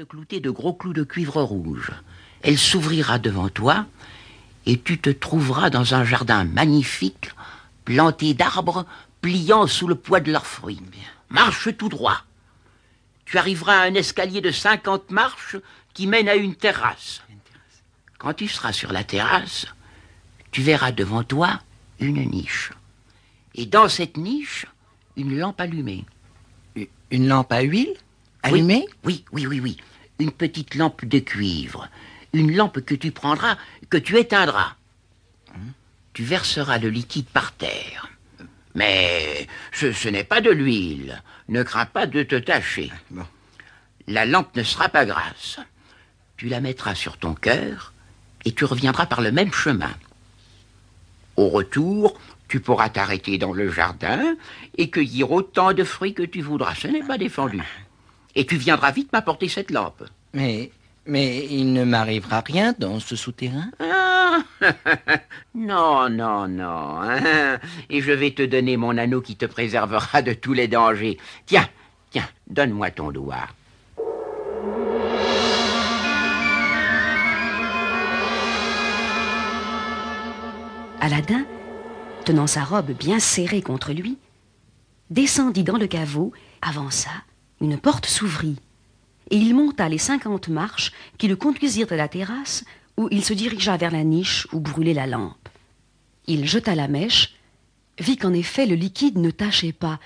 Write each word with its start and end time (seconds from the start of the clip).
porte 0.00 0.08
cloutée 0.08 0.40
de 0.40 0.50
gros 0.50 0.72
clous 0.72 0.94
de 0.94 1.02
cuivre 1.02 1.42
rouge. 1.42 1.90
Elle 2.42 2.58
s'ouvrira 2.58 3.18
devant 3.18 3.50
toi 3.50 3.86
et 4.64 4.80
tu 4.80 4.98
te 4.98 5.10
trouveras 5.10 5.68
dans 5.68 5.94
un 5.94 6.04
jardin 6.04 6.44
magnifique, 6.44 7.30
planté 7.84 8.32
d'arbres 8.32 8.86
pliant 9.20 9.66
sous 9.66 9.88
le 9.88 9.94
poids 9.94 10.20
de 10.20 10.32
leurs 10.32 10.46
fruits. 10.46 10.80
Marche 11.28 11.76
tout 11.76 11.90
droit. 11.90 12.22
Tu 13.26 13.36
arriveras 13.36 13.74
à 13.74 13.84
un 13.84 13.94
escalier 13.94 14.40
de 14.40 14.50
cinquante 14.50 15.10
marches 15.10 15.56
qui 15.92 16.06
mène 16.06 16.28
à 16.28 16.34
une 16.34 16.54
terrasse. 16.54 17.20
Quand 18.18 18.32
tu 18.32 18.48
seras 18.48 18.72
sur 18.72 18.92
la 18.92 19.04
terrasse, 19.04 19.66
tu 20.50 20.62
verras 20.62 20.92
devant 20.92 21.24
toi 21.24 21.60
une 21.98 22.24
niche. 22.30 22.72
Et 23.54 23.66
dans 23.66 23.88
cette 23.88 24.16
niche, 24.16 24.64
une 25.16 25.38
lampe 25.38 25.60
allumée. 25.60 26.06
Une 27.10 27.28
lampe 27.28 27.52
à 27.52 27.60
huile? 27.60 27.96
Allumée 28.42 28.86
oui, 29.04 29.24
oui, 29.32 29.46
oui, 29.46 29.60
oui. 29.60 29.76
Une 30.18 30.32
petite 30.32 30.74
lampe 30.74 31.04
de 31.04 31.18
cuivre. 31.18 31.88
Une 32.32 32.54
lampe 32.54 32.80
que 32.80 32.94
tu 32.94 33.10
prendras, 33.10 33.56
que 33.88 33.96
tu 33.96 34.18
éteindras. 34.18 34.76
Tu 36.12 36.24
verseras 36.24 36.78
le 36.78 36.90
liquide 36.90 37.26
par 37.26 37.52
terre. 37.52 38.08
Mais 38.74 39.46
ce, 39.72 39.92
ce 39.92 40.08
n'est 40.08 40.24
pas 40.24 40.40
de 40.40 40.50
l'huile. 40.50 41.22
Ne 41.48 41.62
crains 41.62 41.86
pas 41.86 42.06
de 42.06 42.22
te 42.22 42.36
tâcher. 42.36 42.92
Bon. 43.10 43.26
La 44.06 44.26
lampe 44.26 44.56
ne 44.56 44.62
sera 44.62 44.88
pas 44.88 45.04
grasse. 45.04 45.60
Tu 46.36 46.48
la 46.48 46.60
mettras 46.60 46.94
sur 46.94 47.16
ton 47.16 47.34
cœur 47.34 47.92
et 48.44 48.52
tu 48.52 48.64
reviendras 48.64 49.06
par 49.06 49.20
le 49.20 49.32
même 49.32 49.52
chemin. 49.52 49.94
Au 51.36 51.48
retour, 51.48 52.18
tu 52.48 52.60
pourras 52.60 52.88
t'arrêter 52.88 53.38
dans 53.38 53.52
le 53.52 53.70
jardin 53.70 54.36
et 54.76 54.90
cueillir 54.90 55.30
autant 55.30 55.72
de 55.72 55.84
fruits 55.84 56.14
que 56.14 56.22
tu 56.22 56.40
voudras. 56.42 56.74
Ce 56.74 56.88
n'est 56.88 57.02
pas 57.02 57.18
défendu. 57.18 57.62
Et 58.34 58.46
tu 58.46 58.56
viendras 58.56 58.92
vite 58.92 59.12
m'apporter 59.12 59.48
cette 59.48 59.70
lampe. 59.70 60.04
Mais, 60.34 60.70
mais 61.06 61.46
il 61.50 61.72
ne 61.72 61.84
m'arrivera 61.84 62.40
rien 62.40 62.74
dans 62.78 63.00
ce 63.00 63.16
souterrain 63.16 63.70
Ah 63.80 64.38
Non, 65.54 66.08
non, 66.08 66.46
non. 66.48 67.00
hein. 67.02 67.58
Et 67.88 68.00
je 68.00 68.12
vais 68.12 68.30
te 68.30 68.42
donner 68.42 68.76
mon 68.76 68.96
anneau 68.96 69.20
qui 69.20 69.36
te 69.36 69.46
préservera 69.46 70.22
de 70.22 70.32
tous 70.32 70.52
les 70.52 70.68
dangers. 70.68 71.18
Tiens, 71.46 71.68
tiens, 72.10 72.28
donne-moi 72.48 72.90
ton 72.92 73.10
doigt. 73.10 73.48
Aladin, 81.00 81.44
tenant 82.24 82.46
sa 82.46 82.62
robe 82.64 82.92
bien 82.92 83.18
serrée 83.18 83.62
contre 83.62 83.92
lui, 83.92 84.18
descendit 85.08 85.64
dans 85.64 85.78
le 85.78 85.86
caveau, 85.86 86.32
avança, 86.62 87.10
une 87.60 87.78
porte 87.78 88.06
s'ouvrit, 88.06 88.56
et 89.30 89.36
il 89.36 89.54
monta 89.54 89.88
les 89.88 89.98
cinquante 89.98 90.48
marches 90.48 90.92
qui 91.18 91.28
le 91.28 91.36
conduisirent 91.36 91.92
à 91.92 91.96
la 91.96 92.08
terrasse 92.08 92.64
où 92.96 93.08
il 93.10 93.24
se 93.24 93.32
dirigea 93.32 93.76
vers 93.76 93.90
la 93.90 94.04
niche 94.04 94.46
où 94.52 94.60
brûlait 94.60 94.94
la 94.94 95.06
lampe. 95.06 95.48
Il 96.26 96.46
jeta 96.46 96.74
la 96.74 96.88
mèche, 96.88 97.34
vit 97.98 98.16
qu'en 98.16 98.32
effet 98.32 98.66
le 98.66 98.74
liquide 98.74 99.18
ne 99.18 99.30
tâchait 99.30 99.72
pas, 99.72 100.00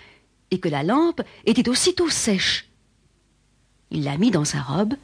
et 0.51 0.61
que 0.61 0.69
la 0.69 0.83
lampe 0.83 1.23
était 1.47 1.69
aussitôt 1.69 2.09
sèche. 2.09 2.69
Il 3.91 4.05
la 4.05 4.17
mit 4.19 4.31
dans 4.31 4.45
sa 4.45 4.61
robe, 4.61 4.95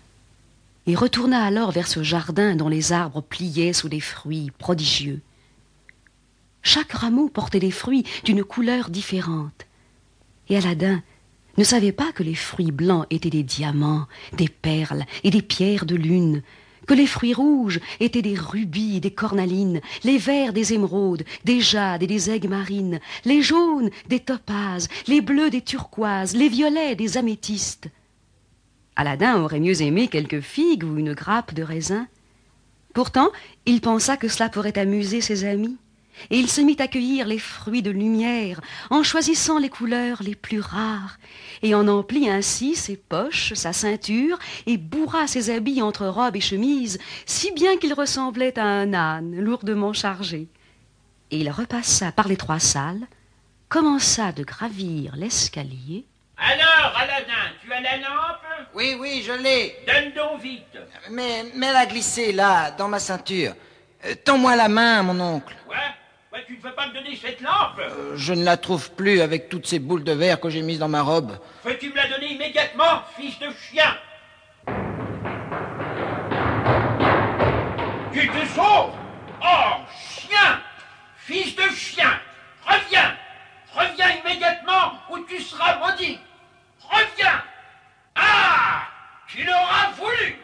et 0.87 0.95
retourna 0.95 1.45
alors 1.45 1.73
vers 1.73 1.89
ce 1.89 2.03
jardin 2.03 2.57
dont 2.57 2.69
les 2.69 2.93
arbres 2.93 3.23
pliaient 3.23 3.73
sous 3.73 3.89
des 3.89 4.01
fruits 4.01 4.51
prodigieux. 4.59 5.21
Chaque 6.63 6.93
rameau 6.93 7.29
portait 7.29 7.61
des 7.61 7.71
fruits 7.71 8.05
d'une 8.25 8.45
couleur 8.45 8.91
différente. 8.91 9.67
Et 10.49 10.57
Aladin 10.57 11.03
ne 11.59 11.65
savait 11.65 11.93
pas 11.93 12.13
que 12.13 12.23
les 12.23 12.35
fruits 12.35 12.73
blancs 12.73 13.07
étaient 13.11 13.31
des 13.31 13.43
diamants, 13.43 14.07
des 14.37 14.49
perles 14.49 15.05
et 15.25 15.31
des 15.31 15.43
pierres 15.43 15.87
de 15.87 15.97
lune, 15.97 16.43
que 16.87 16.95
les 16.95 17.07
fruits 17.07 17.35
rouges 17.35 17.81
étaient 18.01 18.23
des 18.23 18.35
rubis 18.35 18.97
et 18.97 19.01
des 19.01 19.13
cornalines, 19.13 19.81
les 20.03 20.19
verts 20.19 20.53
des 20.53 20.73
émeraudes, 20.73 21.25
des 21.45 21.61
jades 21.61 22.03
et 22.03 22.07
des 22.07 22.31
aigues 22.31 22.49
marines, 22.49 23.01
les 23.25 23.43
jaunes 23.43 23.91
des 24.09 24.21
topazes, 24.21 24.89
les 25.07 25.21
bleus 25.21 25.51
des 25.51 25.63
turquoises, 25.63 26.35
les 26.35 26.49
violets 26.49 26.97
des 26.97 27.17
améthystes. 27.17 27.89
Aladin 28.97 29.41
aurait 29.41 29.61
mieux 29.61 29.83
aimé 29.83 30.09
quelques 30.09 30.41
figues 30.41 30.85
ou 30.85 30.99
une 30.99 31.15
grappe 31.15 31.55
de 31.55 31.63
raisin. 31.63 32.07
Pourtant, 32.93 33.31
il 33.67 33.81
pensa 33.81 34.17
que 34.17 34.29
cela 34.29 34.49
pourrait 34.49 34.79
amuser 34.79 35.21
ses 35.21 35.45
amis, 35.45 35.77
et 36.31 36.39
il 36.39 36.49
se 36.49 36.61
mit 36.61 36.77
à 36.79 36.89
cueillir 36.89 37.27
les 37.27 37.39
fruits 37.39 37.83
de 37.83 37.91
lumière, 37.91 38.61
en 38.91 39.03
choisissant 39.03 39.59
les 39.59 39.69
couleurs 39.69 40.23
les 40.23 40.35
plus 40.35 40.61
rares, 40.61 41.19
et 41.63 41.75
en 41.75 41.89
emplit 41.89 42.29
ainsi 42.29 42.75
ses 42.75 42.97
poches, 42.97 43.55
sa 43.55 43.73
ceinture, 43.73 44.39
et 44.67 44.77
bourra 44.77 45.27
ses 45.27 45.51
habits 45.51 45.83
entre 45.83 46.07
robe 46.07 46.37
et 46.37 46.41
chemise, 46.41 46.99
si 47.27 47.53
bien 47.53 47.77
qu'il 47.77 47.95
ressemblait 47.95 48.59
à 48.59 48.65
un 48.65 48.93
âne 48.93 49.37
lourdement 49.41 49.93
chargé. 49.93 50.49
Et 51.31 51.39
il 51.39 51.51
repassa 51.51 52.13
par 52.13 52.29
les 52.29 52.37
trois 52.37 52.59
salles, 52.59 53.07
commença 53.69 54.33
de 54.33 54.43
gravir 54.45 55.15
l'escalier, 55.17 56.05
Alors, 56.37 56.97
Aladin, 56.97 57.53
tu 57.63 57.73
as 57.73 57.81
la 57.81 57.97
lampe 57.99 58.69
Oui, 58.75 58.97
oui, 58.99 59.23
je 59.25 59.33
l'ai. 59.33 59.77
Donne 59.87 60.13
donc 60.15 60.41
vite. 60.41 60.77
Mais, 61.11 61.45
mais 61.55 61.67
elle 61.67 61.77
a 61.77 61.87
glissé 61.87 62.33
là, 62.33 62.71
dans 62.73 62.89
ma 62.89 62.99
ceinture. 62.99 63.55
Euh, 64.07 64.15
Tends-moi 64.25 64.57
la 64.57 64.69
main, 64.69 65.03
mon 65.03 65.21
oncle. 65.21 65.55
Tu 66.51 66.57
ne 66.57 66.63
veux 66.63 66.75
pas 66.75 66.89
me 66.89 66.95
donner 66.95 67.15
cette 67.15 67.41
lampe 67.43 67.79
Euh, 67.79 68.17
Je 68.17 68.35
ne 68.35 68.43
la 68.45 68.57
trouve 68.57 68.91
plus 68.93 69.21
avec 69.21 69.49
toutes 69.49 69.69
ces 69.69 69.79
boules 69.79 70.03
de 70.03 70.11
verre 70.11 70.41
que 70.41 70.51
j'ai 70.51 70.63
mises 70.63 70.81
dans 70.81 70.89
ma 70.89 71.01
robe. 71.03 71.39
Veux-tu 71.65 71.91
me 71.91 71.95
la 71.95 72.09
donner 72.09 72.33
immédiatement, 72.33 73.03
fils 73.17 73.39
de 73.39 73.47
chien 73.53 73.97
Tu 78.13 78.29
te 78.29 78.47
sauves 78.49 78.95
Oh, 79.41 79.75
chien 79.97 80.61
Fils 81.19 81.55
de 81.55 81.63
chien 81.73 82.19
Reviens 82.67 83.15
Reviens 83.73 84.11
immédiatement 84.21 84.95
ou 85.11 85.19
tu 85.21 85.41
seras 85.41 85.79
maudit 85.79 86.19
Reviens 86.83 87.43
Ah 88.17 88.83
Tu 89.29 89.45
l'auras 89.45 89.93
voulu 89.97 90.37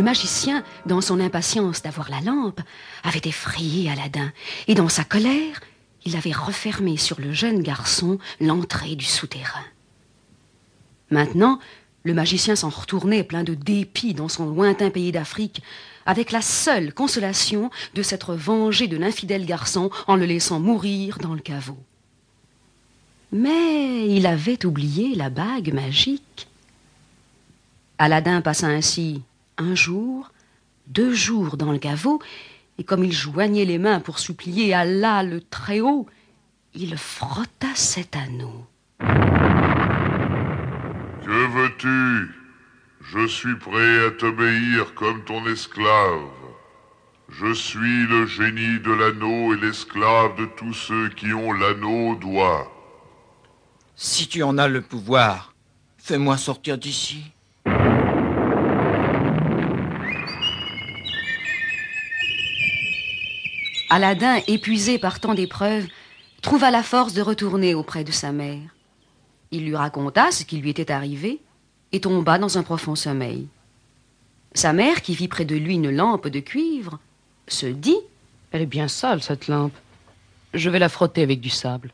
Le 0.00 0.06
magicien, 0.06 0.64
dans 0.86 1.02
son 1.02 1.20
impatience 1.20 1.82
d'avoir 1.82 2.08
la 2.08 2.22
lampe, 2.22 2.62
avait 3.04 3.20
effrayé 3.28 3.90
Aladin, 3.90 4.32
et 4.66 4.74
dans 4.74 4.88
sa 4.88 5.04
colère, 5.04 5.60
il 6.06 6.16
avait 6.16 6.32
refermé 6.32 6.96
sur 6.96 7.20
le 7.20 7.34
jeune 7.34 7.62
garçon 7.62 8.16
l'entrée 8.40 8.96
du 8.96 9.04
souterrain. 9.04 9.66
Maintenant, 11.10 11.58
le 12.04 12.14
magicien 12.14 12.56
s'en 12.56 12.70
retournait 12.70 13.24
plein 13.24 13.44
de 13.44 13.52
dépit 13.52 14.14
dans 14.14 14.30
son 14.30 14.46
lointain 14.46 14.88
pays 14.88 15.12
d'Afrique, 15.12 15.62
avec 16.06 16.32
la 16.32 16.40
seule 16.40 16.94
consolation 16.94 17.68
de 17.92 18.02
s'être 18.02 18.34
vengé 18.34 18.86
de 18.86 18.96
l'infidèle 18.96 19.44
garçon 19.44 19.90
en 20.06 20.16
le 20.16 20.24
laissant 20.24 20.60
mourir 20.60 21.18
dans 21.18 21.34
le 21.34 21.42
caveau. 21.42 21.76
Mais 23.32 24.08
il 24.08 24.26
avait 24.26 24.64
oublié 24.64 25.14
la 25.14 25.28
bague 25.28 25.74
magique. 25.74 26.48
Aladin 27.98 28.40
passa 28.40 28.66
ainsi 28.66 29.20
un 29.60 29.74
jour, 29.74 30.32
deux 30.86 31.12
jours 31.12 31.56
dans 31.56 31.72
le 31.72 31.78
caveau, 31.78 32.20
et 32.78 32.84
comme 32.84 33.04
il 33.04 33.12
joignait 33.12 33.66
les 33.66 33.78
mains 33.78 34.00
pour 34.00 34.18
supplier 34.18 34.74
Allah 34.74 35.22
le 35.22 35.40
Très-Haut, 35.40 36.06
il 36.74 36.96
frotta 36.96 37.68
cet 37.74 38.16
anneau. 38.16 38.66
Que 41.24 41.46
veux-tu? 41.54 42.34
Je 43.02 43.26
suis 43.26 43.56
prêt 43.56 44.06
à 44.06 44.10
t'obéir 44.12 44.94
comme 44.94 45.24
ton 45.24 45.46
esclave. 45.46 46.28
Je 47.28 47.52
suis 47.52 48.06
le 48.06 48.26
génie 48.26 48.80
de 48.80 48.92
l'anneau 48.92 49.54
et 49.54 49.60
l'esclave 49.60 50.36
de 50.36 50.46
tous 50.56 50.74
ceux 50.74 51.08
qui 51.10 51.32
ont 51.32 51.52
l'anneau 51.52 52.12
au 52.12 52.14
doigt. 52.16 52.70
Si 53.94 54.26
tu 54.28 54.42
en 54.42 54.58
as 54.58 54.68
le 54.68 54.80
pouvoir, 54.80 55.54
fais-moi 55.98 56.36
sortir 56.36 56.78
d'ici. 56.78 57.32
Aladin, 63.90 64.40
épuisé 64.46 64.98
par 64.98 65.18
tant 65.18 65.34
d'épreuves, 65.34 65.88
trouva 66.42 66.70
la 66.70 66.84
force 66.84 67.12
de 67.12 67.22
retourner 67.22 67.74
auprès 67.74 68.04
de 68.04 68.12
sa 68.12 68.30
mère. 68.30 68.76
Il 69.50 69.66
lui 69.66 69.74
raconta 69.74 70.30
ce 70.30 70.44
qui 70.44 70.58
lui 70.58 70.70
était 70.70 70.92
arrivé 70.92 71.40
et 71.90 72.00
tomba 72.00 72.38
dans 72.38 72.56
un 72.56 72.62
profond 72.62 72.94
sommeil. 72.94 73.48
Sa 74.54 74.72
mère, 74.72 75.02
qui 75.02 75.16
vit 75.16 75.26
près 75.26 75.44
de 75.44 75.56
lui 75.56 75.74
une 75.74 75.90
lampe 75.90 76.28
de 76.28 76.38
cuivre, 76.38 77.00
se 77.48 77.66
dit 77.66 77.96
Elle 78.52 78.62
est 78.62 78.66
bien 78.66 78.86
sale, 78.86 79.22
cette 79.22 79.48
lampe. 79.48 79.76
Je 80.54 80.70
vais 80.70 80.78
la 80.78 80.88
frotter 80.88 81.22
avec 81.22 81.40
du 81.40 81.50
sable. 81.50 81.92